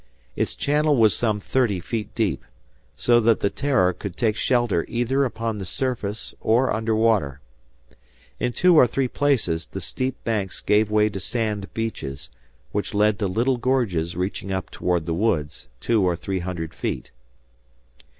[0.35, 2.43] Its channel was some thirty feet deep,
[2.95, 7.39] so that the "Terror" could take shelter either upon the surface or under water.
[8.39, 12.31] In two or three places the steep banks gave way to sand beaches
[12.71, 17.11] which led to little gorges reaching up toward the woods, two or three hundred feet.